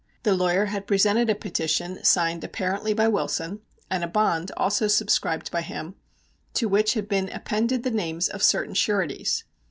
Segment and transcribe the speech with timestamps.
[0.23, 5.51] The lawyer had presented a petition signed apparently by Wilson and a bond also subscribed
[5.51, 5.93] by him,
[6.55, 9.43] to which had been appended the names of certain sureties.